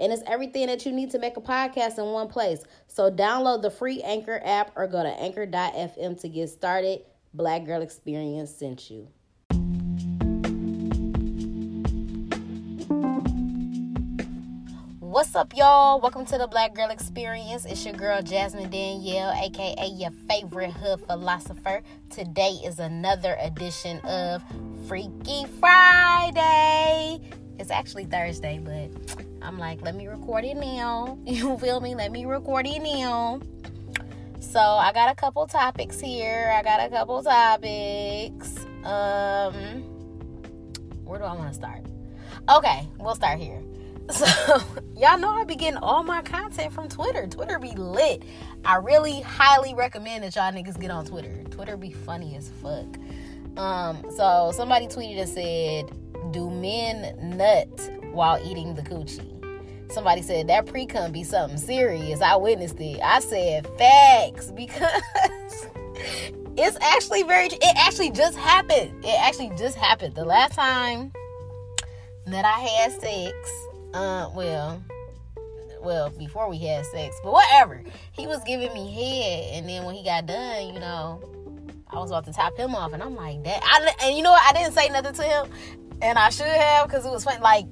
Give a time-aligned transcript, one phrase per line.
[0.00, 2.64] And it's everything that you need to make a podcast in one place.
[2.86, 7.02] So download the free Anchor app or go to anchor.fm to get started.
[7.34, 9.08] Black Girl Experience sent you.
[15.00, 16.00] What's up, y'all?
[16.00, 17.66] Welcome to the Black Girl Experience.
[17.66, 21.82] It's your girl Jasmine Danielle, aka your favorite hood philosopher.
[22.08, 24.42] Today is another edition of
[24.88, 27.20] Freaky Friday.
[27.70, 28.90] It's actually Thursday, but
[29.42, 31.16] I'm like, let me record it now.
[31.24, 31.94] You feel me?
[31.94, 33.40] Let me record it now.
[34.40, 36.52] So I got a couple topics here.
[36.52, 38.56] I got a couple topics.
[38.84, 39.84] Um,
[41.04, 41.84] where do I want to start?
[42.48, 43.62] Okay, we'll start here.
[44.10, 44.26] So
[44.96, 47.28] y'all know I be getting all my content from Twitter.
[47.28, 48.24] Twitter be lit.
[48.64, 51.44] I really highly recommend that y'all niggas get on Twitter.
[51.50, 52.96] Twitter be funny as fuck.
[53.56, 59.36] Um, so somebody tweeted and said, "Do men nut while eating the coochie?"
[59.92, 62.20] Somebody said that pre cum be something serious.
[62.20, 63.00] I witnessed it.
[63.02, 65.66] I said facts because
[66.56, 67.46] it's actually very.
[67.46, 69.04] It actually just happened.
[69.04, 70.14] It actually just happened.
[70.14, 71.12] The last time
[72.26, 73.34] that I had sex
[73.94, 74.82] uh, well,
[75.82, 77.82] well, before we had sex, but whatever.
[78.12, 81.20] He was giving me head, and then when he got done, you know,
[81.92, 83.60] I was about to top him off, and I'm like, that.
[83.62, 84.42] I, and you know what?
[84.42, 85.46] I didn't say nothing to him,
[86.02, 87.26] and I should have because it was.
[87.26, 87.66] Like,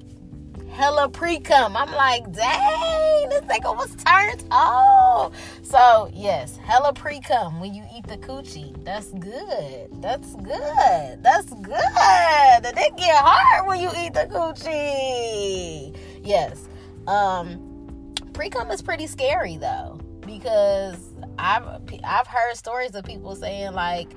[0.69, 1.75] hella pre cum.
[1.75, 5.31] I'm like, dang, this nigga was turned Oh,
[5.61, 8.73] So yes, hella pre cum when you eat the coochie.
[8.85, 10.01] That's good.
[10.01, 11.23] That's good.
[11.23, 12.63] That's good.
[12.63, 16.67] The dick get hard when you eat the coochie yes.
[17.07, 21.08] Um, pre-cum is pretty scary though because
[21.39, 24.09] I've I've heard stories of people saying like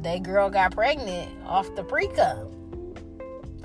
[0.00, 2.48] they girl got pregnant off the pre-cum.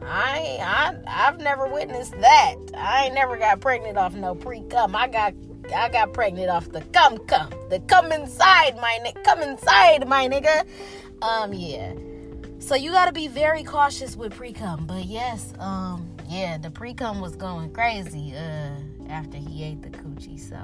[0.02, 2.56] I I I've never witnessed that.
[2.76, 4.96] I ain't never got pregnant off no pre-cum.
[4.96, 5.34] I got
[5.76, 7.50] I got pregnant off the cum cum.
[7.70, 9.24] The come inside my nigga.
[9.24, 10.66] Come inside my nigga.
[11.22, 11.94] Um yeah.
[12.60, 14.88] So you got to be very cautious with pre-cum.
[14.88, 18.72] But yes, um yeah, the pre-cum was going crazy uh,
[19.10, 20.40] after he ate the coochie.
[20.40, 20.58] So,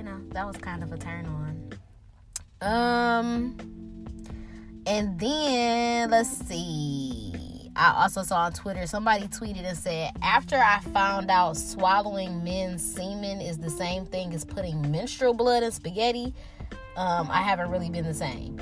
[0.00, 1.70] you know, that was kind of a turn on.
[2.62, 3.54] Um,
[4.86, 7.70] and then let's see.
[7.76, 12.82] I also saw on Twitter somebody tweeted and said, after I found out swallowing men's
[12.82, 16.32] semen is the same thing as putting menstrual blood in spaghetti,
[16.96, 18.58] um, I haven't really been the same.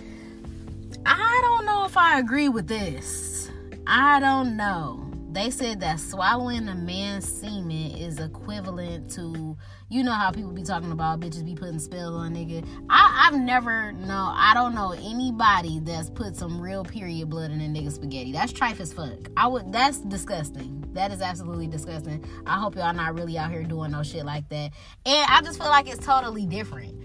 [1.06, 3.48] I don't know if I agree with this.
[3.86, 5.07] I don't know
[5.38, 9.56] they said that swallowing a man's semen is equivalent to
[9.88, 12.66] you know how people be talking about bitches be putting spell on nigga.
[12.90, 17.60] I, I've never no I don't know anybody that's put some real period blood in
[17.60, 18.32] a nigga spaghetti.
[18.32, 19.30] That's trife as fuck.
[19.36, 20.84] I would that's disgusting.
[20.92, 22.24] That is absolutely disgusting.
[22.44, 24.72] I hope y'all not really out here doing no shit like that.
[25.06, 26.96] And I just feel like it's totally different.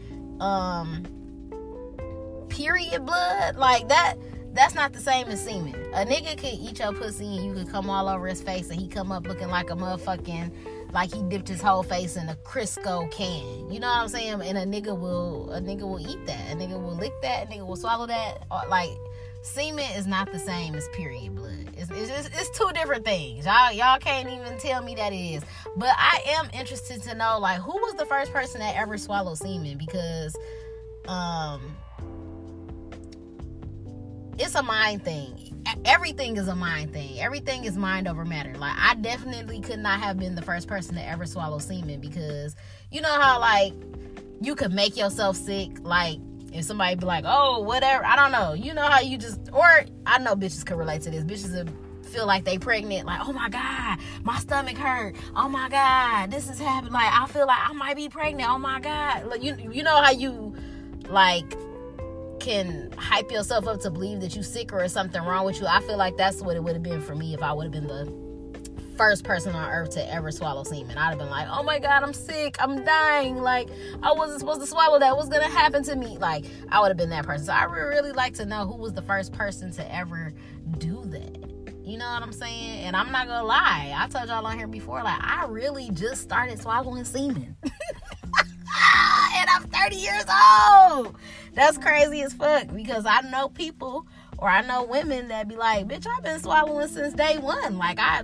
[0.42, 1.06] Um
[2.50, 4.16] period blood like that
[4.53, 5.75] that's not the same as semen.
[5.94, 8.80] A nigga could eat your pussy and you could come all over his face and
[8.80, 10.52] he come up looking like a motherfucking
[10.94, 13.72] like he dipped his whole face in a Crisco can.
[13.72, 14.41] You know what I'm saying?
[14.41, 16.52] And a nigga will a nigga will eat that.
[16.52, 17.47] A nigga will lick that.
[17.47, 18.46] A nigga will swallow that.
[18.52, 18.91] Or, like
[19.41, 21.74] semen is not the same as period blood.
[21.75, 23.46] It's, it's, it's, it's two different things.
[23.46, 25.44] Y'all y'all can't even tell me that it is.
[25.75, 29.40] But I am interested to know like who was the first person that ever swallowed
[29.40, 30.38] semen because
[31.08, 31.75] um
[34.38, 35.40] it's a mind thing.
[35.86, 37.20] Everything is a mind thing.
[37.20, 38.54] Everything is mind over matter.
[38.56, 42.56] Like I definitely could not have been the first person to ever swallow semen because
[42.92, 43.74] you know how like
[44.42, 46.20] you could make yourself sick like
[46.52, 48.53] if somebody be like, "Oh, whatever." I don't know.
[48.53, 49.68] You know how you just or
[50.06, 51.24] I know bitches could relate to this.
[51.24, 51.70] Bitches
[52.06, 55.16] feel like they pregnant like, "Oh my god, my stomach hurt.
[55.36, 56.94] Oh my god, this is happening.
[56.94, 58.50] Like I feel like I might be pregnant.
[58.50, 60.56] Oh my god." Like you you know how you
[61.08, 61.56] like
[62.43, 65.66] can hype yourself up to believe that you're sick or something wrong with you.
[65.66, 67.72] I feel like that's what it would have been for me if I would have
[67.72, 68.23] been the
[68.97, 70.97] first person on earth to ever swallow semen.
[70.97, 72.57] I'd have been like, oh my God, I'm sick.
[72.59, 73.37] I'm dying.
[73.37, 73.69] Like,
[74.03, 75.16] I wasn't supposed to swallow that.
[75.16, 76.17] What's going to happen to me?
[76.17, 77.45] Like, I would have been that person.
[77.45, 80.34] So I would really like to know who was the first person to ever
[80.79, 81.49] do that.
[81.85, 82.81] You know what I'm saying?
[82.81, 83.93] And I'm not to lie.
[83.95, 87.55] I told y'all on here before, like, I really just started swallowing semen.
[89.34, 91.16] and I'm 30 years old.
[91.53, 94.08] That's crazy as fuck because I know people
[94.38, 97.78] or I know women that be like, bitch, I've been swallowing since day one.
[97.78, 98.24] Like I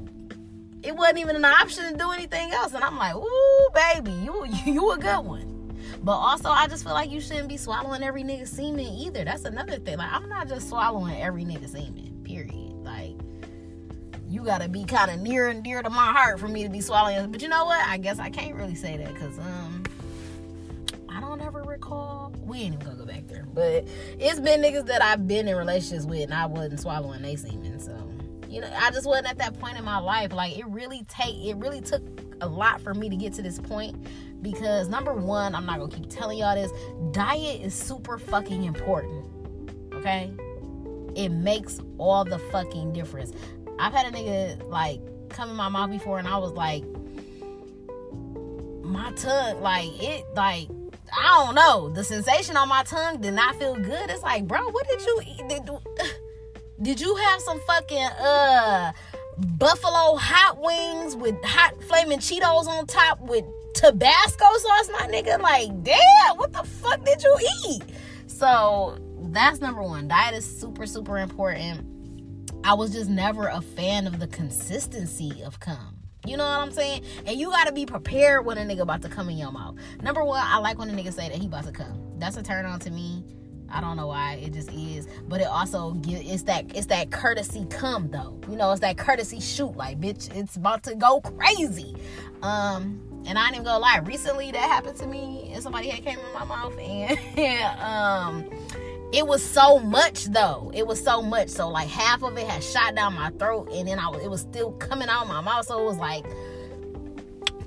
[0.83, 2.73] it wasn't even an option to do anything else.
[2.73, 5.55] And I'm like, ooh, baby, you you a good one.
[6.03, 9.25] But also, I just feel like you shouldn't be swallowing every nigga semen either.
[9.25, 9.97] That's another thing.
[9.97, 12.73] Like, I'm not just swallowing every nigga semen, period.
[12.83, 13.15] Like,
[14.29, 16.81] you gotta be kind of near and dear to my heart for me to be
[16.81, 17.31] swallowing.
[17.31, 17.85] But you know what?
[17.85, 19.83] I guess I can't really say that because, um,
[21.49, 22.31] ever recall.
[22.45, 23.47] We ain't even gonna go back there.
[23.53, 23.87] But
[24.19, 27.79] it's been niggas that I've been in relationships with and I wasn't swallowing they semen.
[27.79, 27.97] So,
[28.47, 30.31] you know, I just wasn't at that point in my life.
[30.31, 32.03] Like, it really take, it really took
[32.41, 33.97] a lot for me to get to this point
[34.43, 36.71] because number one, I'm not gonna keep telling y'all this.
[37.11, 39.25] Diet is super fucking important.
[39.95, 40.31] Okay,
[41.15, 43.33] it makes all the fucking difference.
[43.79, 46.83] I've had a nigga like come in my mouth before, and I was like,
[48.83, 50.69] my tongue, like it, like
[51.13, 54.09] I don't know, the sensation on my tongue did not feel good.
[54.09, 55.47] It's like, bro, what did you eat?
[55.47, 55.69] Did,
[56.81, 58.91] did you have some fucking uh
[59.57, 65.39] buffalo hot wings with hot flaming Cheetos on top with Tabasco sauce, my nigga.
[65.39, 67.83] Like, damn, what the fuck did you eat?
[68.27, 68.97] So
[69.31, 70.07] that's number one.
[70.07, 71.85] Diet is super, super important.
[72.63, 75.98] I was just never a fan of the consistency of cum.
[76.25, 77.03] You know what I'm saying?
[77.25, 79.75] And you gotta be prepared when a nigga about to come in your mouth.
[80.01, 82.01] Number one, I like when a nigga say that he about to come.
[82.17, 83.23] That's a turn on to me.
[83.71, 87.11] I don't know why it just is, but it also give it's that it's that
[87.11, 88.39] courtesy come though.
[88.49, 89.75] You know, it's that courtesy shoot.
[89.77, 91.95] Like, bitch, it's about to go crazy.
[92.41, 96.03] Um, and I ain't even gonna lie, recently that happened to me, and somebody had
[96.03, 98.49] came in my mouth, and um,
[99.11, 100.71] it was so much though.
[100.73, 101.49] It was so much.
[101.49, 104.29] So like half of it had shot down my throat, and then I was, it
[104.29, 105.65] was still coming out my mouth.
[105.65, 106.25] So it was like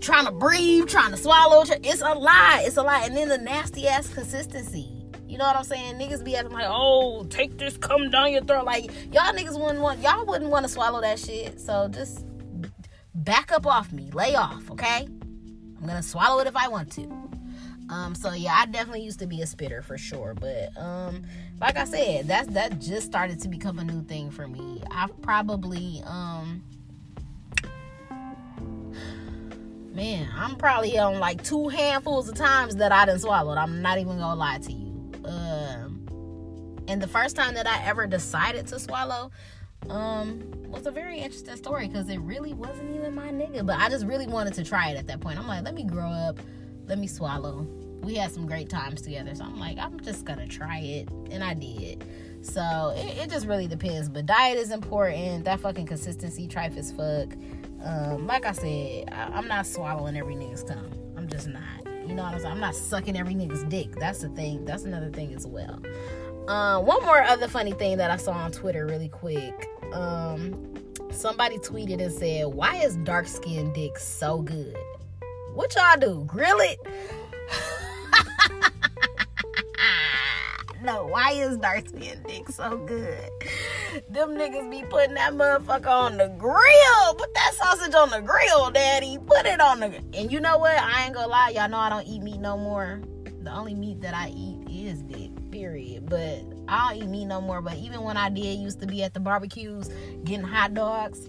[0.00, 1.64] trying to breathe, trying to swallow.
[1.66, 2.62] It's a lie.
[2.64, 3.04] It's a lie.
[3.04, 4.88] And then the nasty ass consistency.
[5.26, 5.94] You know what I'm saying?
[5.94, 8.64] Niggas be acting like, oh, take this, come down your throat.
[8.64, 11.58] Like y'all niggas wouldn't want, y'all wouldn't want to swallow that shit.
[11.58, 12.26] So just
[13.14, 15.06] back up off me, lay off, okay?
[15.06, 17.21] I'm gonna swallow it if I want to.
[17.92, 20.34] Um, so yeah, I definitely used to be a spitter for sure.
[20.34, 21.24] But um,
[21.60, 24.82] like I said, that's that just started to become a new thing for me.
[24.90, 26.64] I've probably um
[29.92, 33.54] man, I'm probably on like two handfuls of times that I didn't swallow.
[33.54, 35.12] I'm not even gonna lie to you.
[35.26, 39.30] Um, and the first time that I ever decided to swallow,
[39.90, 43.66] um, was a very interesting story because it really wasn't even my nigga.
[43.66, 45.38] But I just really wanted to try it at that point.
[45.38, 46.38] I'm like, let me grow up,
[46.86, 47.66] let me swallow.
[48.02, 49.34] We had some great times together.
[49.34, 51.08] So I'm like, I'm just gonna try it.
[51.30, 52.04] And I did.
[52.42, 54.08] So it, it just really depends.
[54.08, 55.44] But diet is important.
[55.44, 57.36] That fucking consistency, trife as fuck.
[57.84, 60.92] Um, like I said, I, I'm not swallowing every nigga's tongue.
[61.16, 61.62] I'm just not.
[62.06, 62.52] You know what I'm saying?
[62.52, 63.94] I'm not sucking every nigga's dick.
[63.98, 64.64] That's the thing.
[64.64, 65.80] That's another thing as well.
[66.48, 70.74] Uh, one more other funny thing that I saw on Twitter really quick um
[71.12, 74.76] somebody tweeted and said, "Why is dark skinned dick so good?"
[75.54, 76.24] What y'all do?
[76.26, 76.80] Grill it?
[80.82, 83.30] no, why is dark skinned dick so good?
[84.08, 87.14] Them niggas be putting that motherfucker on the grill.
[87.14, 89.18] Put that sausage on the grill, daddy.
[89.26, 90.78] Put it on the and you know what?
[90.78, 93.00] I ain't gonna lie, y'all know I don't eat meat no more.
[93.42, 96.08] The only meat that I eat is dick, period.
[96.08, 97.60] But I don't eat meat no more.
[97.60, 99.90] But even when I did, used to be at the barbecues
[100.24, 101.28] getting hot dogs.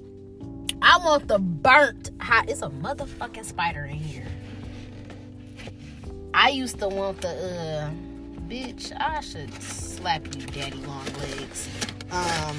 [0.82, 2.50] I want the burnt hot.
[2.50, 4.28] It's a motherfucking spider in here.
[6.34, 7.92] I used to want the uh
[8.48, 8.92] bitch.
[9.00, 11.70] I should slap you, daddy long legs.
[12.12, 12.58] Um,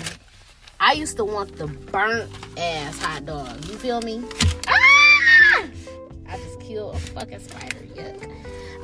[0.81, 3.64] I used to want the burnt ass hot dog.
[3.66, 4.23] You feel me?
[4.69, 5.66] Ah!
[6.28, 7.76] I just killed a fucking spider.
[7.95, 8.31] Yuck.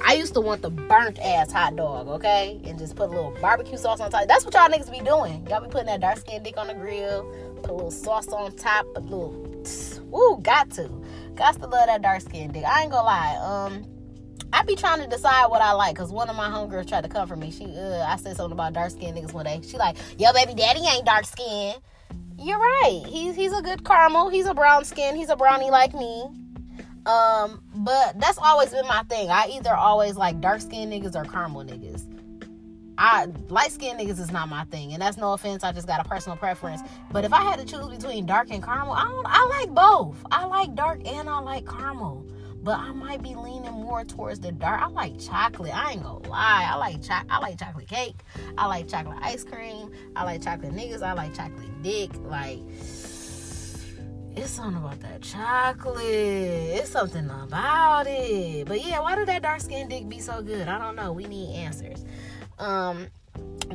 [0.04, 2.60] I used to want the burnt ass hot dog, okay?
[2.64, 4.26] And just put a little barbecue sauce on top.
[4.28, 5.46] That's what y'all niggas be doing.
[5.48, 7.24] Y'all be putting that dark skinned dick on the grill,
[7.60, 9.32] put a little sauce on top, a little
[10.10, 10.90] woo, got to.
[11.34, 12.64] Got to love that dark skinned dick.
[12.64, 13.36] I ain't gonna lie.
[13.42, 13.84] Um
[14.52, 17.08] I be trying to decide what I like because one of my homegirls tried to
[17.08, 17.50] come for me.
[17.50, 19.60] She, uh, I said something about dark skinned niggas one day.
[19.62, 21.80] She like, yo, baby daddy ain't dark skinned.
[22.38, 23.02] You're right.
[23.06, 24.30] He's he's a good caramel.
[24.30, 25.14] He's a brown skin.
[25.14, 26.26] He's a brownie like me.
[27.06, 29.30] Um, but that's always been my thing.
[29.30, 32.06] I either always like dark skinned niggas or caramel niggas.
[32.98, 35.64] I light skinned niggas is not my thing, and that's no offense.
[35.64, 36.82] I just got a personal preference.
[37.10, 39.26] But if I had to choose between dark and caramel, I don't.
[39.26, 40.18] I like both.
[40.30, 42.26] I like dark and I like caramel.
[42.62, 44.82] But I might be leaning more towards the dark.
[44.82, 45.74] I like chocolate.
[45.74, 46.68] I ain't gonna lie.
[46.70, 48.16] I like cho- I like chocolate cake.
[48.58, 49.90] I like chocolate ice cream.
[50.14, 51.02] I like chocolate niggas.
[51.02, 52.10] I like chocolate dick.
[52.24, 52.60] Like
[54.36, 56.04] it's something about that chocolate.
[56.04, 58.66] It's something about it.
[58.66, 60.68] But yeah, why did that dark skin dick be so good?
[60.68, 61.12] I don't know.
[61.12, 62.04] We need answers.
[62.58, 63.08] Um,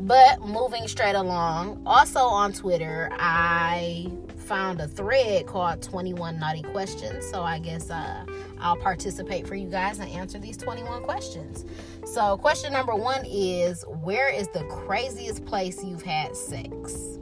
[0.02, 4.10] but moving straight along, also on Twitter, I
[4.46, 7.28] found a thread called 21 Naughty Questions.
[7.30, 8.26] So I guess uh,
[8.60, 11.66] I'll participate for you guys and answer these 21 questions.
[12.06, 17.20] So, question number one is Where is the craziest place you've had sex?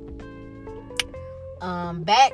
[1.61, 2.33] Um, back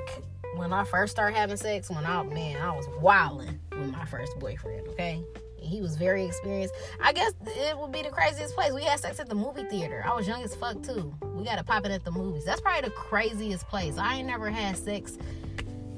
[0.55, 4.37] when I first started having sex, when I man, I was wilding with my first
[4.39, 4.87] boyfriend.
[4.89, 5.23] Okay,
[5.69, 6.73] he was very experienced.
[7.01, 8.73] I guess it would be the craziest place.
[8.73, 10.03] We had sex at the movie theater.
[10.05, 11.13] I was young as fuck too.
[11.35, 12.45] We got to pop it at the movies.
[12.45, 13.97] That's probably the craziest place.
[13.97, 15.17] I ain't never had sex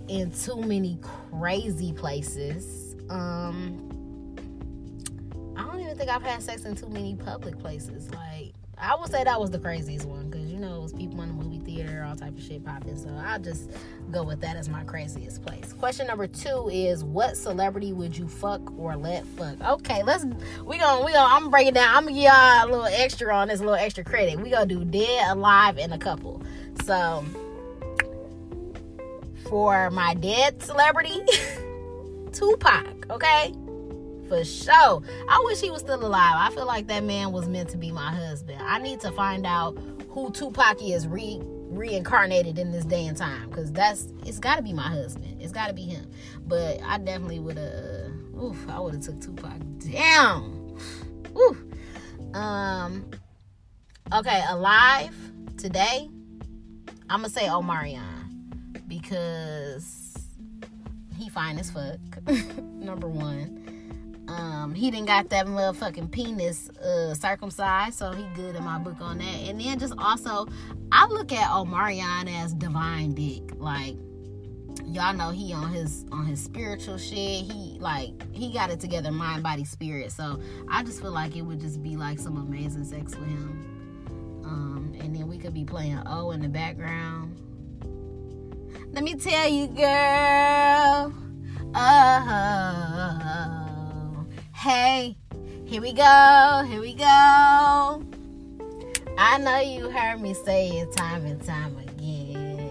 [0.08, 1.00] in too many
[1.32, 2.96] crazy places.
[3.10, 3.88] Um,
[5.58, 8.10] I don't even think I've had sex in too many public places.
[8.14, 11.22] Like I would say that was the craziest one because you know it was people
[11.22, 12.98] in the movie theater, all type of shit popping.
[12.98, 13.70] So I'll just
[14.10, 15.74] go with that as my craziest place.
[15.74, 19.62] Question number two is what celebrity would you fuck or let fuck?
[19.62, 20.26] Okay, let's
[20.66, 21.96] we gonna we gonna I'm gonna break it down.
[21.96, 24.40] I'm gonna give y'all a little extra on this, a little extra credit.
[24.40, 26.42] We gonna do dead, alive, and a couple.
[26.84, 27.24] So
[29.48, 31.22] for my dead celebrity,
[32.32, 33.12] Tupac.
[33.12, 33.54] Okay
[34.32, 35.04] for sure.
[35.28, 36.36] I wish he was still alive.
[36.38, 38.62] I feel like that man was meant to be my husband.
[38.62, 43.50] I need to find out who Tupac is re reincarnated in this day and time
[43.50, 45.42] because that's it's got to be my husband.
[45.42, 46.10] It's got to be him.
[46.48, 48.12] But I definitely would have.
[48.42, 49.60] Oof, I would have took Tupac
[49.92, 50.78] down.
[51.38, 51.58] Oof.
[52.34, 53.12] Um.
[54.14, 55.16] Okay, alive
[55.58, 56.10] today.
[57.10, 60.16] I'm gonna say Omarion because
[61.18, 62.00] he fine as fuck.
[62.62, 63.71] Number one.
[64.32, 69.02] Um, he didn't got that motherfucking penis uh, circumcised, so he good in my book
[69.02, 69.26] on that.
[69.26, 70.48] And then just also,
[70.92, 73.52] I look at Omarion as divine dick.
[73.58, 73.98] Like
[74.86, 77.44] y'all know he on his on his spiritual shit.
[77.44, 80.14] He like he got it together, mind, body, spirit.
[80.14, 84.42] So I just feel like it would just be like some amazing sex with him.
[84.46, 87.36] Um, and then we could be playing O in the background.
[88.94, 91.14] Let me tell you, girl.
[91.74, 93.31] Oh
[94.62, 95.18] Hey,
[95.66, 97.04] here we go, here we go.
[99.18, 102.70] I know you heard me say it time and time again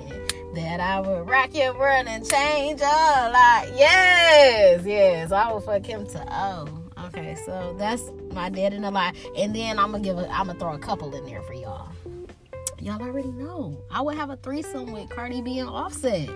[0.54, 3.72] that I would rock your world and change your life.
[3.74, 6.68] Yes, yes, I will fuck him to oh.
[7.06, 8.04] Okay, so that's
[8.34, 11.12] my dead and alive, and then I'm gonna give a, I'm gonna throw a couple
[11.16, 11.88] in there for y'all.
[12.78, 16.30] Y'all already know I would have a threesome with Cardi B and Offset.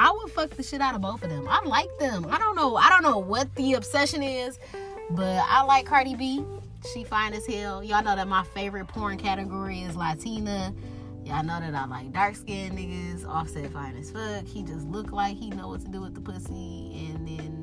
[0.00, 1.46] I would fuck the shit out of both of them.
[1.46, 2.26] I like them.
[2.30, 2.74] I don't know.
[2.74, 4.58] I don't know what the obsession is,
[5.10, 6.42] but I like Cardi B.
[6.90, 7.84] She fine as hell.
[7.84, 10.74] Y'all know that my favorite porn category is Latina.
[11.22, 13.28] Y'all know that I like dark skinned niggas.
[13.28, 14.46] Offset fine as fuck.
[14.46, 17.10] He just look like he know what to do with the pussy.
[17.10, 17.59] And then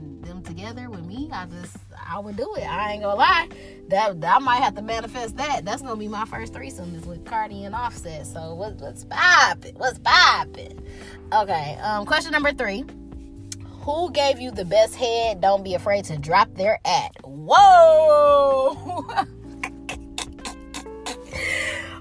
[0.47, 1.77] together with me, I just
[2.09, 2.63] I would do it.
[2.63, 3.49] I ain't gonna lie.
[3.89, 5.65] That, that I might have to manifest that.
[5.65, 8.25] That's gonna be my first threesome is with Cardi and Offset.
[8.25, 9.75] So what, what's poppin'?
[9.75, 10.81] What's poppin'?
[11.33, 11.77] Okay.
[11.81, 12.05] Um.
[12.05, 12.85] Question number three.
[13.81, 15.41] Who gave you the best head?
[15.41, 17.11] Don't be afraid to drop their at.
[17.23, 18.73] Whoa.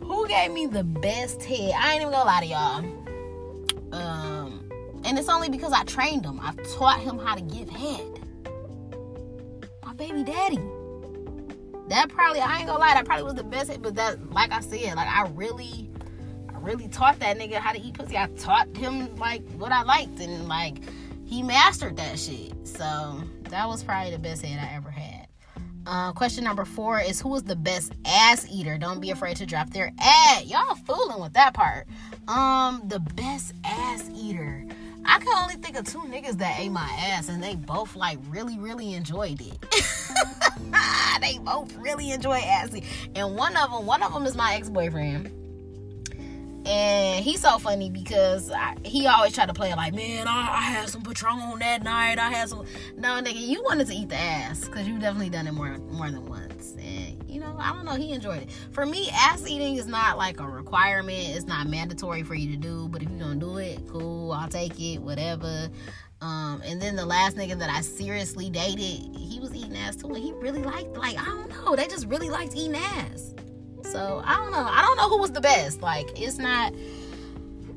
[0.02, 1.72] Who gave me the best head?
[1.76, 2.78] I ain't even gonna lie to y'all.
[3.92, 4.68] Um,
[5.04, 6.40] and it's only because I trained him.
[6.40, 8.15] I taught him how to give head
[9.96, 10.60] baby daddy.
[11.88, 14.60] That probably I ain't gonna lie, that probably was the best but that like I
[14.60, 15.90] said, like I really
[16.54, 18.16] I really taught that nigga how to eat pussy.
[18.16, 20.78] I taught him like what I liked and like
[21.24, 22.52] he mastered that shit.
[22.66, 25.26] So that was probably the best hit I ever had.
[25.86, 28.76] Uh, question number four is who is the best ass eater?
[28.76, 30.44] Don't be afraid to drop their ad.
[30.44, 31.86] Y'all fooling with that part.
[32.26, 34.45] Um, the best ass eater.
[35.06, 38.18] I can only think of two niggas that ate my ass, and they both like
[38.28, 39.64] really, really enjoyed it.
[41.20, 42.74] they both really enjoy ass.
[43.14, 45.32] And one of them, one of them is my ex boyfriend.
[46.66, 50.60] And he's so funny because I, he always try to play like, man, I, I,
[50.62, 52.18] had some Patron that night.
[52.18, 52.66] I had some.
[52.96, 56.10] No, nigga, you wanted to eat the ass because you definitely done it more more
[56.10, 56.45] than once.
[57.36, 57.96] You know, I don't know.
[57.96, 58.50] He enjoyed it.
[58.72, 61.36] For me, ass eating is not like a requirement.
[61.36, 62.88] It's not mandatory for you to do.
[62.88, 64.32] But if you're gonna do it, cool.
[64.32, 65.00] I'll take it.
[65.00, 65.68] Whatever.
[66.22, 70.06] Um, and then the last nigga that I seriously dated, he was eating ass too,
[70.06, 70.96] and he really liked.
[70.96, 73.34] Like I don't know, they just really liked eating ass.
[73.82, 74.66] So I don't know.
[74.66, 75.82] I don't know who was the best.
[75.82, 76.72] Like it's not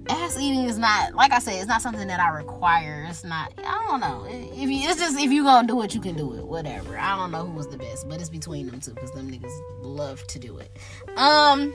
[0.10, 1.56] ass eating is not like I said.
[1.56, 3.06] It's not something that I require.
[3.10, 3.54] It's not.
[3.60, 4.26] I don't know.
[4.28, 6.44] If you, it's just if you gonna do it, you can do it.
[6.46, 6.98] Whatever.
[6.98, 9.54] I don't know who was the best, but it's between them two because them niggas
[9.82, 10.72] love to do it.
[11.18, 11.74] Um.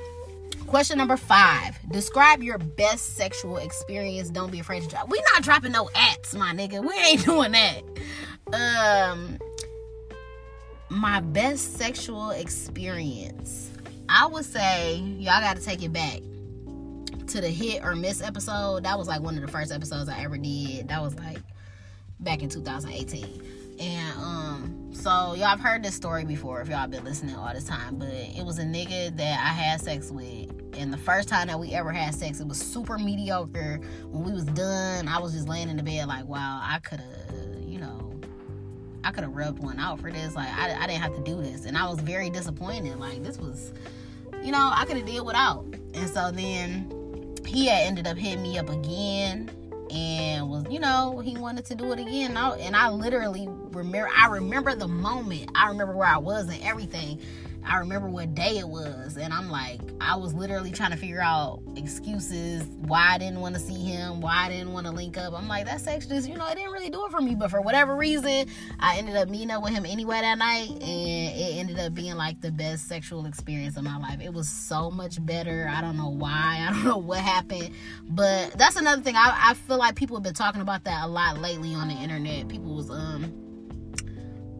[0.66, 1.78] Question number five.
[1.90, 4.30] Describe your best sexual experience.
[4.30, 5.10] Don't be afraid to drop.
[5.10, 6.80] We not dropping no ats, my nigga.
[6.80, 7.82] We ain't doing that.
[8.52, 9.38] Um
[10.88, 13.70] my best sexual experience.
[14.08, 16.20] I would say y'all gotta take it back
[17.28, 18.84] to the hit or miss episode.
[18.84, 20.88] That was like one of the first episodes I ever did.
[20.88, 21.38] That was like
[22.20, 23.42] back in 2018.
[23.80, 27.64] And um, so y'all have heard this story before if y'all been listening all this
[27.64, 30.50] time, but it was a nigga that I had sex with.
[30.76, 33.80] And the first time that we ever had sex, it was super mediocre.
[34.10, 37.00] When we was done, I was just laying in the bed like, wow, I could
[37.00, 38.20] have, you know,
[39.02, 40.36] I could have rubbed one out for this.
[40.36, 42.98] Like I, I didn't have to do this, and I was very disappointed.
[42.98, 43.72] Like this was,
[44.42, 45.64] you know, I could have did without.
[45.94, 47.03] And so then
[47.46, 49.50] he had ended up hitting me up again
[49.90, 52.30] and was you know he wanted to do it again.
[52.30, 55.50] And I, and I literally remember I remember the moment.
[55.54, 57.20] I remember where I was and everything
[57.66, 61.20] I remember what day it was, and I'm like, I was literally trying to figure
[61.20, 65.16] out excuses why I didn't want to see him, why I didn't want to link
[65.16, 65.32] up.
[65.32, 67.34] I'm like, that sex just, you know, it didn't really do it for me.
[67.34, 68.46] But for whatever reason,
[68.78, 72.16] I ended up meeting up with him anyway that night, and it ended up being
[72.16, 74.20] like the best sexual experience of my life.
[74.20, 75.70] It was so much better.
[75.72, 77.70] I don't know why, I don't know what happened,
[78.08, 79.16] but that's another thing.
[79.16, 81.94] I, I feel like people have been talking about that a lot lately on the
[81.94, 82.48] internet.
[82.48, 83.32] People was, um,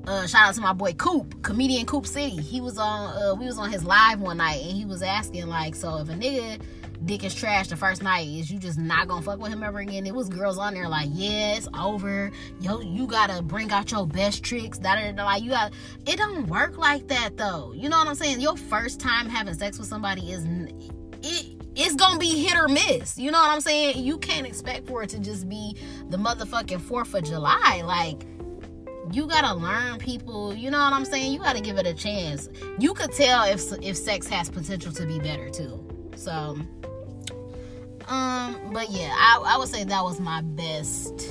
[0.07, 2.37] uh, shout out to my boy Coop, comedian Coop City.
[2.37, 5.47] He was on, uh, we was on his live one night, and he was asking
[5.47, 6.61] like, so if a nigga
[7.05, 9.79] dick is trash the first night, is you just not gonna fuck with him ever
[9.79, 10.07] again?
[10.07, 12.31] It was girls on there like, yeah, it's over.
[12.61, 14.79] Yo, you gotta bring out your best tricks.
[14.79, 15.73] That like you got.
[16.07, 17.73] It don't work like that though.
[17.75, 18.41] You know what I'm saying?
[18.41, 20.45] Your first time having sex with somebody is
[21.23, 21.61] it.
[21.77, 23.19] It's gonna be hit or miss.
[23.19, 24.05] You know what I'm saying?
[24.05, 25.77] You can't expect for it to just be
[26.09, 27.83] the motherfucking 4th of July.
[27.85, 28.25] Like,
[29.13, 30.55] you gotta learn people.
[30.55, 31.33] You know what i'm saying?
[31.33, 32.49] You gotta give it a chance.
[32.79, 35.85] You could tell if if sex has potential to be better too.
[36.17, 36.59] So
[38.07, 41.27] um but yeah i, I would say that was my best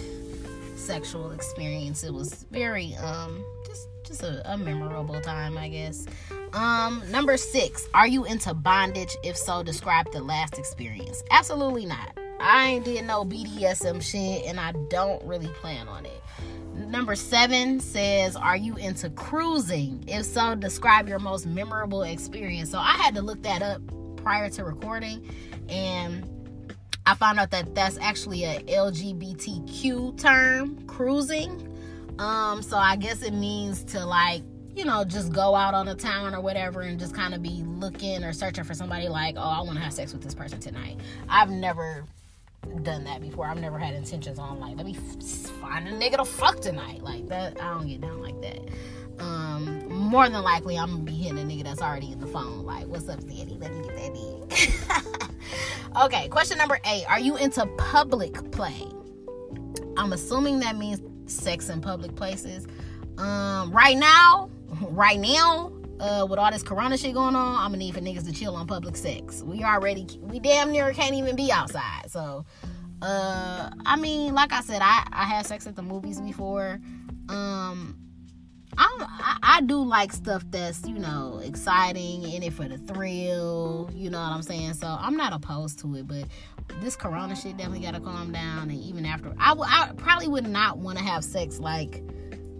[0.75, 2.03] sexual experience.
[2.03, 6.05] It was very um just just a, a memorable time i guess.
[6.53, 9.15] Um number six are you into bondage?
[9.23, 11.23] If so describe the last experience.
[11.31, 12.17] Absolutely not.
[12.39, 16.21] I ain't did no bdsm shit and i don't really plan on it
[16.93, 20.03] Number seven says, Are you into cruising?
[20.07, 22.69] If so, describe your most memorable experience.
[22.69, 23.81] So I had to look that up
[24.15, 25.27] prior to recording,
[25.69, 26.23] and
[27.07, 31.67] I found out that that's actually a LGBTQ term, cruising.
[32.19, 34.43] Um, so I guess it means to like,
[34.75, 37.63] you know, just go out on the town or whatever and just kind of be
[37.65, 40.59] looking or searching for somebody like, oh, I want to have sex with this person
[40.59, 40.99] tonight.
[41.27, 42.05] I've never
[42.83, 43.45] done that before.
[43.45, 47.01] I've never had intentions on like let me find a nigga to fuck tonight.
[47.01, 48.59] Like that, I don't get down like that.
[49.19, 52.65] Um, more than likely, I'm gonna be hitting a nigga that's already in the phone.
[52.65, 53.57] Like, what's up, Daddy?
[53.59, 55.33] Let me get that dick.
[56.03, 58.87] okay, question number eight: Are you into public play?
[59.97, 62.67] I'm assuming that means sex in public places.
[63.17, 64.49] Um, right now,
[64.81, 68.25] right now, uh, with all this corona shit going on, I'm gonna need for niggas
[68.25, 69.43] to chill on public sex.
[69.43, 72.09] We already, we damn near can't even be outside.
[72.09, 72.45] So,
[73.01, 76.79] uh, I mean, like I said, I, I had sex at the movies before.
[77.29, 77.97] Um,
[78.77, 83.89] I, I do like stuff that's, you know, exciting in it for the thrill.
[83.93, 84.73] You know what I'm saying?
[84.73, 86.25] So I'm not opposed to it, but
[86.81, 88.69] this corona shit definitely gotta calm down.
[88.69, 92.03] And even after, I, w- I probably would not want to have sex like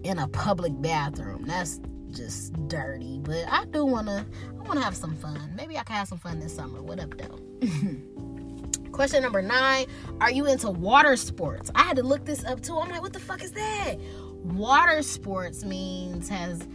[0.04, 1.46] in a public bathroom.
[1.46, 1.80] That's
[2.14, 3.18] just dirty.
[3.22, 4.24] But I do wanna
[4.58, 5.52] I wanna have some fun.
[5.56, 6.80] Maybe I can have some fun this summer.
[6.80, 7.40] What up though?
[8.92, 9.86] Question number nine.
[10.20, 11.70] Are you into water sports?
[11.74, 12.78] I had to look this up too.
[12.78, 13.96] I'm like, what the fuck is that?
[14.44, 16.66] Water sports means has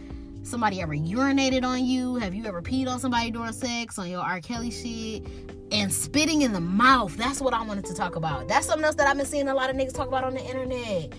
[0.42, 2.16] somebody ever urinated on you?
[2.16, 4.40] Have you ever peed on somebody during sex on your R.
[4.40, 5.26] Kelly shit?
[5.72, 7.16] And spitting in the mouth.
[7.16, 8.48] That's what I wanted to talk about.
[8.48, 10.44] That's something else that I've been seeing a lot of niggas talk about on the
[10.44, 11.14] internet.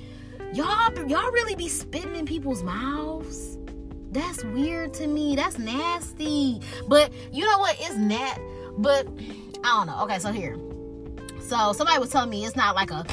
[0.54, 3.58] Y'all, y'all really be spitting in people's mouths?
[4.12, 5.36] That's weird to me.
[5.36, 6.62] That's nasty.
[6.88, 7.78] But you know what?
[7.80, 8.40] It's not.
[8.78, 9.08] But
[9.64, 10.04] I don't know.
[10.04, 10.58] Okay, so here.
[11.40, 13.06] So somebody was telling me it's not like a.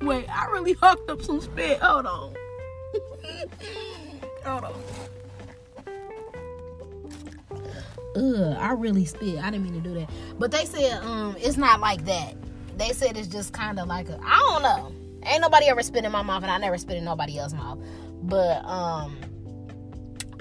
[0.02, 1.80] Wait, I really hucked up some spit.
[1.80, 2.34] Hold on.
[4.44, 4.74] Hold on.
[8.16, 9.38] Ugh, I really spit.
[9.38, 10.10] I didn't mean to do that.
[10.38, 12.34] But they said um it's not like that.
[12.76, 14.97] They said it's just kind of like a I don't know.
[15.28, 17.78] Ain't nobody ever spit in my mouth, and I never spit in nobody else's mouth.
[18.22, 19.16] But um,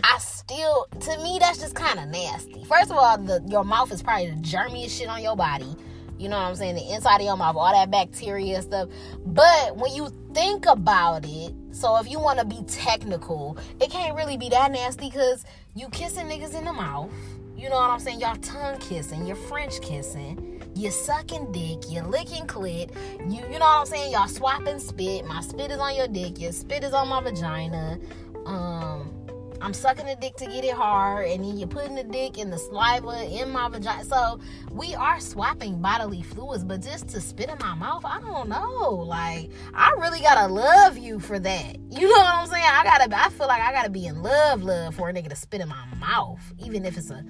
[0.04, 2.64] I still, to me, that's just kind of nasty.
[2.64, 5.76] First of all, the your mouth is probably the germiest shit on your body.
[6.18, 6.76] You know what I'm saying?
[6.76, 8.90] The inside of your mouth, all that bacteria and stuff.
[9.26, 14.16] But when you think about it, so if you want to be technical, it can't
[14.16, 15.46] really be that nasty because
[15.76, 17.12] you kissing niggas in the mouth.
[17.56, 18.20] You know what I'm saying?
[18.20, 20.47] Y'all tongue kissing, you're French kissing,
[20.78, 22.92] you sucking dick, you're licking clit.
[23.30, 24.12] You you know what I'm saying?
[24.12, 25.26] Y'all swapping spit.
[25.26, 28.00] My spit is on your dick, your spit is on my vagina.
[28.46, 29.14] Um
[29.60, 32.52] I'm sucking the dick to get it hard, and then you're putting the dick in
[32.52, 34.06] the saliva in my vagina.
[34.06, 34.40] So
[34.72, 38.92] we are swapping bodily fluids, but just to spit in my mouth, I don't know.
[38.94, 41.76] Like I really gotta love you for that.
[41.90, 42.66] You know what I'm saying?
[42.66, 43.18] I gotta.
[43.18, 45.70] I feel like I gotta be in love, love for a nigga to spit in
[45.70, 47.24] my mouth, even if it's a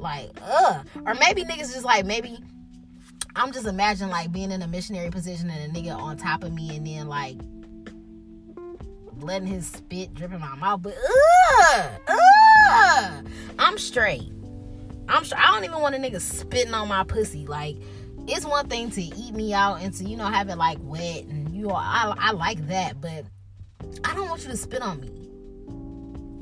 [0.00, 2.38] like uh, or maybe niggas just like maybe.
[3.36, 6.52] I'm just imagining like being in a missionary position and a nigga on top of
[6.52, 7.36] me, and then like
[9.22, 10.82] letting his spit drip in my mouth.
[10.82, 10.94] But
[11.68, 13.22] uh, uh,
[13.58, 14.32] I'm straight.
[15.08, 17.46] I'm sure I don't even want a nigga spitting on my pussy.
[17.46, 17.76] Like
[18.26, 21.24] it's one thing to eat me out and to you know have it like wet
[21.24, 23.24] and you know I I like that, but
[24.04, 25.10] I don't want you to spit on me.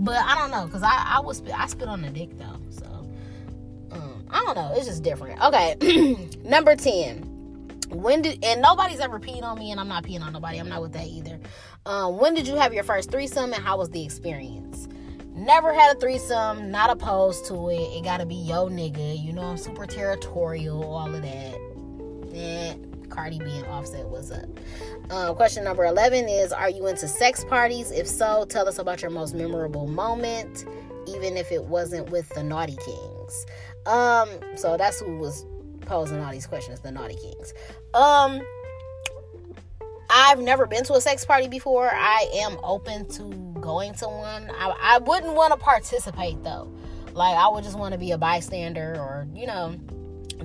[0.01, 2.58] But I don't know because I I spit I spit on the dick though.
[4.31, 4.73] Um, I don't know.
[4.77, 5.41] It's just different.
[5.43, 7.25] Okay, number ten.
[7.89, 10.59] When did and nobody's ever peed on me and i'm not peeing on nobody.
[10.59, 11.41] I'm not with that either.
[11.87, 14.89] Um, when did you have your first threesome and how was the experience?
[15.35, 17.81] Never had a threesome not opposed to it.
[17.97, 21.59] It gotta be yo nigga you know i'm super territorial all of that.
[22.35, 22.75] Eh,
[23.09, 24.45] cardi b and offset was up.
[25.09, 27.91] Uh, question number 11 is are you into sex parties?
[27.91, 30.67] If so tell us about your most memorable moment
[31.09, 33.47] even if it wasn't with the naughty kings
[33.89, 35.45] um so that's who was
[35.89, 37.55] posing all these questions, the Naughty Kings.
[37.95, 38.43] Um,
[40.11, 41.91] I've never been to a sex party before.
[41.91, 43.25] I am open to
[43.61, 44.51] going to one.
[44.51, 46.73] I, I wouldn't want to participate though.
[47.15, 49.75] Like I would just want to be a bystander or you know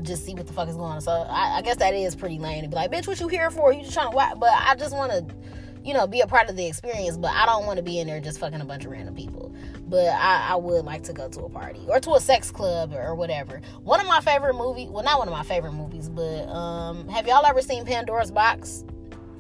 [0.01, 1.01] just see what the fuck is going on.
[1.01, 3.51] So I, I guess that is pretty lame to be like, bitch, what you here
[3.51, 3.71] for?
[3.71, 4.15] You just trying to?
[4.15, 5.36] But I just want to,
[5.83, 7.17] you know, be a part of the experience.
[7.17, 9.53] But I don't want to be in there just fucking a bunch of random people
[9.93, 12.93] but I, I, would like to go to a party or to a sex club
[12.93, 13.61] or, or, whatever.
[13.83, 17.27] One of my favorite movies, well, not one of my favorite movies, but um, have
[17.27, 18.83] y'all ever seen Pandora's Box?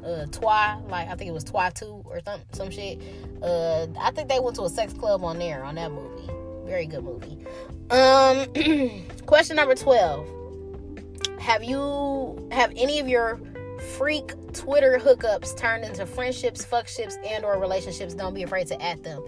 [0.05, 3.01] Uh, Twi, like I think it was Twi Two or some some shit.
[3.41, 6.29] Uh, I think they went to a sex club on there on that movie.
[6.65, 7.37] Very good movie.
[7.89, 10.27] Um, question number twelve:
[11.39, 13.39] Have you have any of your
[13.83, 18.13] freak Twitter hookups turned into friendships, fuckships, and or relationships?
[18.13, 19.23] Don't be afraid to add them.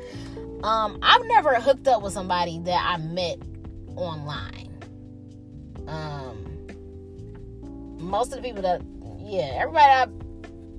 [0.63, 3.39] Um, I've never hooked up with somebody that I met
[3.95, 4.83] online.
[5.87, 6.67] Um,
[7.99, 8.81] most of the people that,
[9.19, 10.07] yeah, everybody I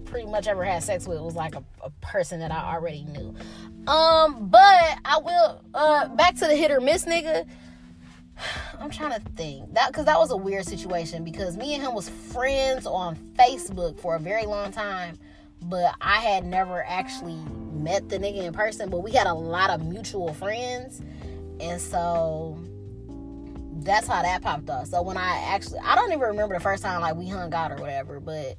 [0.05, 3.35] pretty much ever had sex with was like a, a person that I already knew.
[3.87, 7.47] Um, but I will, uh, back to the hit or miss nigga.
[8.81, 11.95] I'm trying to think that because that was a weird situation because me and him
[11.95, 15.19] was friends on Facebook for a very long time,
[15.63, 17.37] but I had never actually
[17.73, 21.01] met the nigga in person, but we had a lot of mutual friends.
[21.61, 22.59] And so
[23.83, 24.87] that's how that popped up.
[24.87, 27.73] So when I actually, I don't even remember the first time like we hung out
[27.73, 28.57] or whatever, but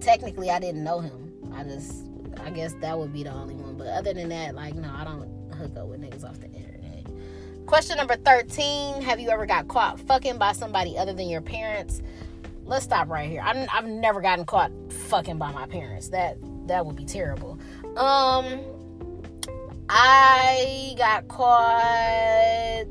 [0.00, 1.52] technically I didn't know him.
[1.54, 2.04] I just,
[2.44, 3.76] I guess that would be the only one.
[3.76, 6.59] But other than that, like, no, I don't hook up with niggas off the internet.
[7.70, 12.02] Question number 13 Have you ever got caught fucking by somebody other than your parents?
[12.64, 13.42] Let's stop right here.
[13.42, 16.08] i have never gotten caught fucking by my parents.
[16.08, 17.60] That that would be terrible.
[17.96, 18.58] Um,
[19.88, 22.86] I got caught.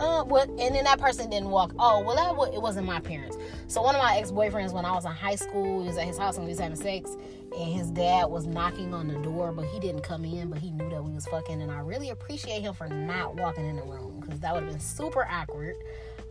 [0.00, 1.72] Uh, well, and then that person didn't walk.
[1.78, 3.36] Oh, well, that it wasn't my parents.
[3.68, 6.08] So one of my ex boyfriends, when I was in high school, he was at
[6.08, 7.16] his house and we was having sex,
[7.54, 10.70] and his dad was knocking on the door, but he didn't come in, but he
[10.70, 13.82] knew that we was fucking, and I really appreciate him for not walking in the
[13.82, 15.76] room because that would have been super awkward.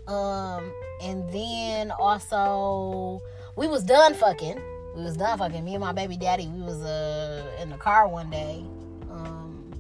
[0.08, 3.22] Um, and then also
[3.56, 4.62] we was done fucking
[4.96, 5.64] we was done fucking.
[5.64, 8.64] Me and my baby daddy, we was uh in the car one day,
[9.10, 9.72] um,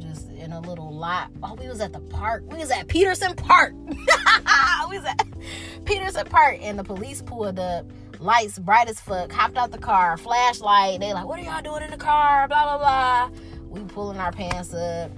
[0.00, 1.30] just in a little lot.
[1.42, 2.42] Oh, we was at the park.
[2.50, 3.74] We was at Peterson Park.
[3.86, 5.26] we was at
[5.84, 7.86] Peterson Park, and the police pulled up.
[8.22, 9.32] Lights bright as fuck.
[9.32, 10.16] Hopped out the car.
[10.16, 11.00] Flashlight.
[11.00, 12.46] They like, what are y'all doing in the car?
[12.46, 13.38] Blah blah blah.
[13.68, 15.10] We pulling our pants up.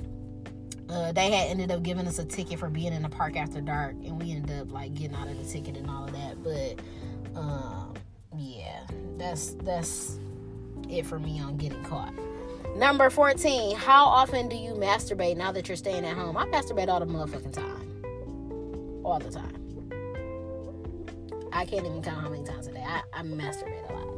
[0.88, 3.60] Uh, they had ended up giving us a ticket for being in the park after
[3.60, 6.42] dark, and we ended up like getting out of the ticket and all of that.
[6.42, 7.94] But um,
[8.36, 8.86] yeah,
[9.18, 10.18] that's that's
[10.88, 12.14] it for me on getting caught.
[12.74, 16.36] Number 14, how often do you masturbate now that you're staying at home?
[16.38, 19.02] I masturbate all the motherfucking time.
[19.04, 19.63] All the time.
[21.54, 22.84] I can't even count how many times a day.
[22.84, 24.08] I, I masturbate a lot.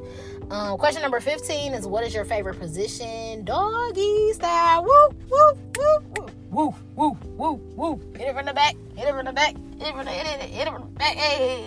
[0.51, 3.44] Um, question number 15 is what is your favorite position?
[3.44, 4.85] Doggy style.
[4.85, 8.01] Woo, woo, woo, woo, woo, woo, woo, woo.
[8.16, 8.75] Hit it from the back.
[8.96, 9.55] Hit it from the back.
[9.79, 11.14] Hit it from the, hit it, hit it from the back.
[11.14, 11.62] Hey,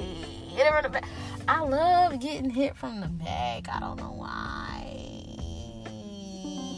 [0.50, 1.06] hit it from the back.
[1.48, 3.70] I love getting hit from the back.
[3.72, 4.88] I don't know why.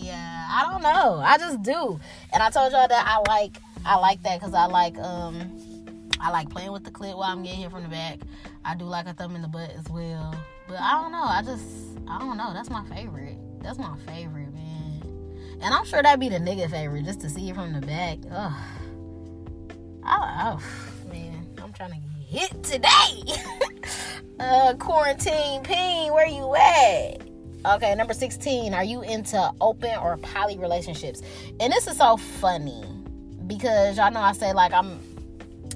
[0.02, 1.22] yeah, I don't know.
[1.24, 1.98] I just do.
[2.34, 5.71] And I told y'all that I like I like that because I like um
[6.22, 8.20] I like playing with the clip while I'm getting hit from the back.
[8.64, 10.36] I do like a thumb in the butt as well.
[10.68, 11.24] But I don't know.
[11.24, 11.66] I just
[12.08, 12.54] I don't know.
[12.54, 13.38] That's my favorite.
[13.62, 15.02] That's my favorite, man.
[15.62, 18.20] And I'm sure that'd be the nigga favorite just to see it from the back.
[18.32, 18.54] Ugh.
[20.04, 21.98] I, oh man, I'm trying to
[22.30, 23.80] get hit today.
[24.40, 27.22] uh quarantine peen, where you at?
[27.64, 28.74] Okay, number 16.
[28.74, 31.22] Are you into open or poly relationships?
[31.60, 32.84] And this is so funny
[33.46, 35.00] because y'all know I say like I'm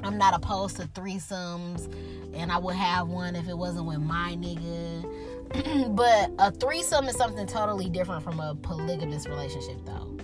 [0.06, 1.92] I'm not opposed to threesomes
[2.36, 5.96] and I would have one if it wasn't with my nigga.
[5.96, 10.18] but a threesome is something totally different from a polygamous relationship though.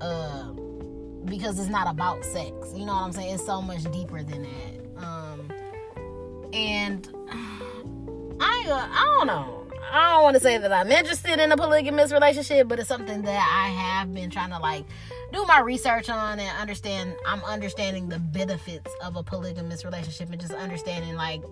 [0.00, 0.52] Uh,
[1.24, 2.52] because it's not about sex.
[2.74, 3.34] You know what I'm saying?
[3.34, 5.04] It's so much deeper than that.
[5.04, 5.50] Um,
[6.52, 7.08] and
[8.40, 9.65] I I don't know.
[9.96, 13.22] I don't want to say that I'm interested in a polygamous relationship, but it's something
[13.22, 14.84] that I have been trying to like
[15.32, 17.16] do my research on and understand.
[17.26, 21.42] I'm understanding the benefits of a polygamous relationship and just understanding like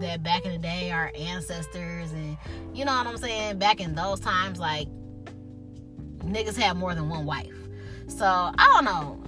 [0.00, 2.36] that back in the day, our ancestors and
[2.74, 3.60] you know what I'm saying.
[3.60, 4.88] Back in those times, like
[6.18, 7.54] niggas had more than one wife.
[8.08, 9.22] So I don't know.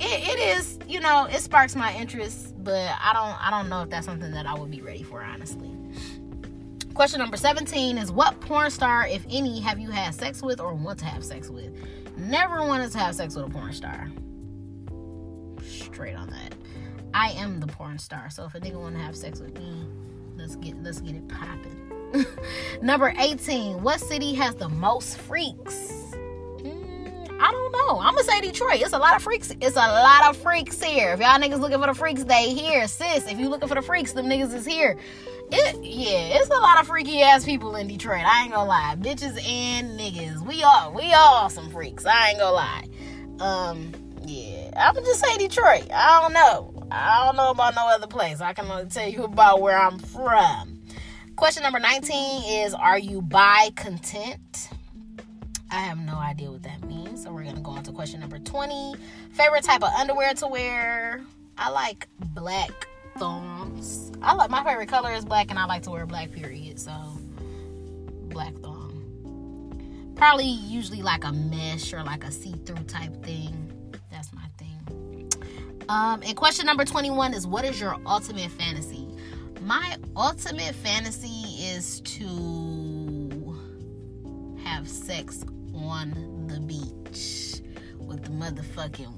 [0.00, 3.68] Eh, it, it is, you know, it sparks my interest, but I don't, I don't
[3.68, 5.70] know if that's something that I would be ready for, honestly.
[6.94, 10.74] Question number 17 is what porn star, if any, have you had sex with or
[10.74, 11.70] want to have sex with?
[12.18, 14.10] Never wanted to have sex with a porn star.
[15.62, 16.54] Straight on that.
[17.14, 18.28] I am the porn star.
[18.28, 19.86] So if a nigga want to have sex with me,
[20.36, 22.26] let's get let's get it popping.
[22.82, 23.82] number 18.
[23.82, 26.14] What city has the most freaks?
[26.58, 28.00] Mm, I don't know.
[28.00, 28.82] I'm gonna say Detroit.
[28.82, 29.50] It's a lot of freaks.
[29.62, 31.14] It's a lot of freaks here.
[31.14, 32.86] If y'all niggas looking for the freaks, they here.
[32.86, 34.98] Sis, if you looking for the freaks, them niggas is here
[35.52, 38.24] it, yeah, it's a lot of freaky ass people in Detroit.
[38.24, 40.40] I ain't gonna lie, bitches and niggas.
[40.40, 42.06] We all, we all some freaks.
[42.06, 42.88] I ain't gonna lie.
[43.38, 43.92] Um,
[44.24, 45.90] yeah, I'ma just say Detroit.
[45.92, 46.88] I don't know.
[46.90, 48.40] I don't know about no other place.
[48.40, 50.80] I can only tell you about where I'm from.
[51.36, 54.70] Question number 19 is Are you bi content?
[55.70, 57.24] I have no idea what that means.
[57.24, 58.94] So we're gonna go on to question number 20.
[59.32, 61.22] Favorite type of underwear to wear?
[61.58, 62.88] I like black
[63.18, 64.12] thongs.
[64.22, 66.32] I like my favorite color is black, and I like to wear black.
[66.32, 66.78] Period.
[66.78, 66.92] So
[68.28, 70.12] black thong.
[70.16, 73.72] Probably usually like a mesh or like a see-through type thing.
[74.10, 75.30] That's my thing.
[75.88, 79.08] Um, and question number 21 is what is your ultimate fantasy?
[79.60, 83.60] My ultimate fantasy is to
[84.64, 85.44] have sex
[85.74, 87.62] on the beach
[87.98, 89.12] with the motherfucking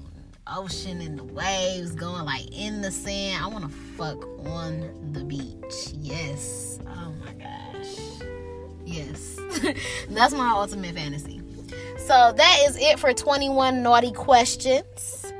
[0.47, 3.43] ocean and the waves going like in the sand.
[3.43, 5.93] I want to fuck on the beach.
[5.99, 6.79] Yes.
[6.87, 7.97] Oh my gosh.
[8.85, 9.39] Yes.
[10.09, 11.41] That's my ultimate fantasy.
[11.97, 15.33] So that is it for 21 naughty questions.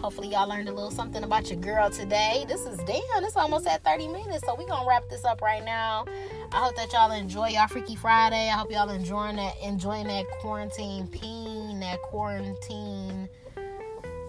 [0.00, 2.44] Hopefully y'all learned a little something about your girl today.
[2.48, 4.44] This is damn, it's almost at 30 minutes.
[4.46, 6.06] So we gonna wrap this up right now.
[6.52, 8.48] I hope that y'all enjoy y'all Freaky Friday.
[8.48, 13.28] I hope y'all enjoying that enjoying that quarantine peen, that quarantine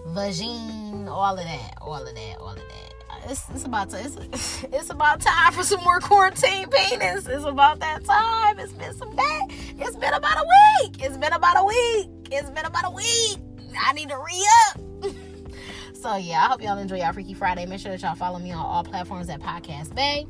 [0.08, 2.94] vagine, all of that, all of that, all of that.
[3.28, 7.26] It's, it's about to, it's, it's about time for some more quarantine penis.
[7.26, 8.58] It's about that time.
[8.58, 9.40] It's been some day.
[9.78, 10.46] It's been about a
[10.82, 11.02] week.
[11.02, 12.08] It's been about a week.
[12.32, 13.38] It's been about a week.
[13.78, 15.14] I need to re up.
[15.94, 17.66] so yeah, I hope y'all enjoy y'all Freaky Friday.
[17.66, 20.26] Make sure that y'all follow me on all platforms at Podcast Bay.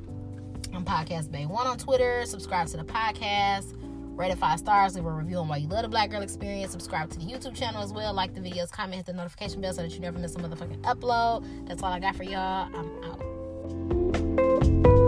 [0.74, 2.24] I'm Podcast Bay One on Twitter.
[2.26, 3.79] Subscribe to the podcast
[4.20, 6.72] Rate it five stars, leave a review on why you love the Black Girl Experience.
[6.72, 8.12] Subscribe to the YouTube channel as well.
[8.12, 10.83] Like the videos, comment, hit the notification bell so that you never miss a motherfucking
[10.83, 11.42] upload.
[11.66, 12.68] That's all I got for y'all.
[12.74, 14.99] I'm out.